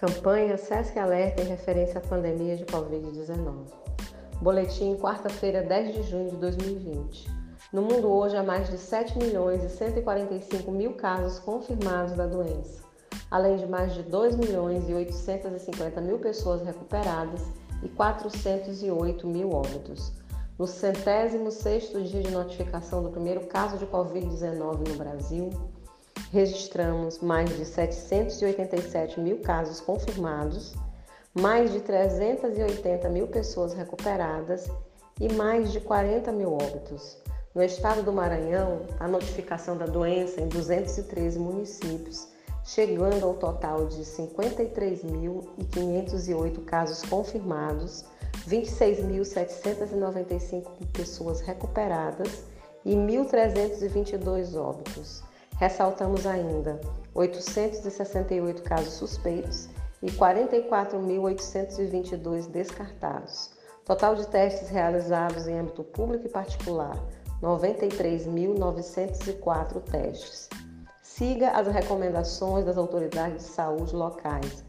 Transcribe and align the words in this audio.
Campanha 0.00 0.56
SESC 0.56 0.98
Alerta 0.98 1.42
em 1.42 1.44
referência 1.44 1.98
à 1.98 2.00
pandemia 2.00 2.56
de 2.56 2.64
Covid-19. 2.64 3.66
Boletim, 4.40 4.96
quarta-feira, 4.96 5.60
10 5.60 5.94
de 5.94 6.02
junho 6.04 6.30
de 6.30 6.36
2020. 6.36 7.28
No 7.70 7.82
mundo 7.82 8.08
hoje 8.08 8.34
há 8.34 8.42
mais 8.42 8.70
de 8.70 8.78
7 8.78 9.18
milhões 9.18 9.62
e 9.62 9.68
145 9.68 10.72
mil 10.72 10.94
casos 10.94 11.38
confirmados 11.40 12.14
da 12.14 12.26
doença, 12.26 12.82
além 13.30 13.58
de 13.58 13.66
mais 13.66 13.92
de 13.92 14.02
2 14.04 14.36
milhões 14.36 14.88
e 14.88 14.94
850 14.94 16.00
mil 16.00 16.18
pessoas 16.18 16.62
recuperadas 16.62 17.46
e 17.82 17.88
408 17.90 19.26
mil 19.26 19.50
óbitos. 19.50 20.14
No 20.58 20.66
centésimo 20.66 21.50
sexto 21.50 22.00
dia 22.00 22.22
de 22.22 22.30
notificação 22.30 23.02
do 23.02 23.10
primeiro 23.10 23.46
caso 23.48 23.76
de 23.76 23.84
Covid-19 23.84 24.88
no 24.88 24.94
Brasil, 24.94 25.50
registramos 26.30 27.18
mais 27.18 27.50
de 27.56 27.64
787 27.64 29.18
mil 29.20 29.38
casos 29.38 29.80
confirmados, 29.80 30.76
mais 31.34 31.72
de 31.72 31.80
380 31.80 33.08
mil 33.08 33.26
pessoas 33.26 33.74
recuperadas 33.74 34.70
e 35.20 35.32
mais 35.32 35.72
de 35.72 35.80
40 35.80 36.30
mil 36.30 36.52
óbitos. 36.52 37.18
No 37.52 37.64
estado 37.64 38.04
do 38.04 38.12
Maranhão, 38.12 38.82
a 39.00 39.08
notificação 39.08 39.76
da 39.76 39.86
doença 39.86 40.40
em 40.40 40.46
213 40.46 41.36
municípios, 41.36 42.28
chegando 42.64 43.24
ao 43.24 43.34
total 43.34 43.86
de 43.86 44.02
53.508 44.02 46.64
casos 46.64 47.02
confirmados, 47.02 48.04
26.795 48.48 50.62
pessoas 50.92 51.40
recuperadas 51.40 52.44
e 52.84 52.94
1.322 52.94 54.56
óbitos. 54.56 55.28
Ressaltamos 55.60 56.26
ainda 56.26 56.80
868 57.14 58.62
casos 58.62 58.94
suspeitos 58.94 59.68
e 60.02 60.06
44.822 60.06 62.48
descartados. 62.48 63.50
Total 63.84 64.14
de 64.14 64.26
testes 64.26 64.70
realizados 64.70 65.46
em 65.46 65.58
âmbito 65.58 65.84
público 65.84 66.24
e 66.24 66.30
particular: 66.30 66.96
93.904 67.42 69.82
testes. 69.82 70.48
Siga 71.02 71.50
as 71.50 71.66
recomendações 71.66 72.64
das 72.64 72.78
autoridades 72.78 73.44
de 73.44 73.50
saúde 73.50 73.94
locais. 73.94 74.64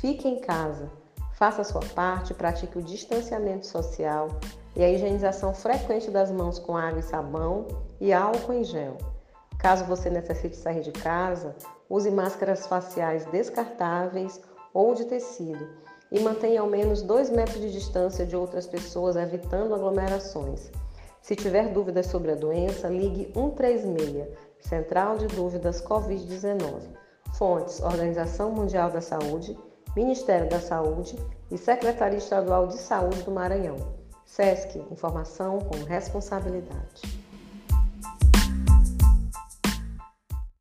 Fique 0.00 0.28
em 0.28 0.38
casa, 0.38 0.88
faça 1.34 1.62
a 1.62 1.64
sua 1.64 1.82
parte, 1.96 2.32
pratique 2.32 2.78
o 2.78 2.82
distanciamento 2.82 3.66
social 3.66 4.28
e 4.76 4.84
a 4.84 4.88
higienização 4.88 5.52
frequente 5.52 6.12
das 6.12 6.30
mãos 6.30 6.60
com 6.60 6.76
água 6.76 7.00
e 7.00 7.02
sabão 7.02 7.66
e 8.00 8.12
álcool 8.12 8.52
em 8.52 8.62
gel. 8.62 9.17
Caso 9.58 9.84
você 9.84 10.08
necessite 10.08 10.56
sair 10.56 10.82
de 10.82 10.92
casa, 10.92 11.54
use 11.90 12.10
máscaras 12.10 12.66
faciais 12.66 13.24
descartáveis 13.26 14.40
ou 14.72 14.94
de 14.94 15.04
tecido 15.04 15.68
e 16.10 16.20
mantenha 16.20 16.60
ao 16.60 16.68
menos 16.68 17.02
2 17.02 17.30
metros 17.30 17.60
de 17.60 17.72
distância 17.72 18.24
de 18.24 18.36
outras 18.36 18.66
pessoas, 18.66 19.16
evitando 19.16 19.74
aglomerações. 19.74 20.70
Se 21.20 21.36
tiver 21.36 21.72
dúvidas 21.72 22.06
sobre 22.06 22.32
a 22.32 22.36
doença, 22.36 22.88
ligue 22.88 23.30
136, 23.34 24.28
Central 24.60 25.18
de 25.18 25.26
Dúvidas 25.26 25.82
Covid-19. 25.82 26.82
Fontes: 27.34 27.80
Organização 27.80 28.52
Mundial 28.52 28.90
da 28.90 29.00
Saúde, 29.00 29.58
Ministério 29.94 30.48
da 30.48 30.60
Saúde 30.60 31.16
e 31.50 31.58
Secretaria 31.58 32.18
Estadual 32.18 32.68
de 32.68 32.78
Saúde 32.78 33.22
do 33.22 33.30
Maranhão. 33.30 33.76
SESC 34.24 34.78
Informação 34.90 35.58
com 35.58 35.84
responsabilidade. 35.84 37.27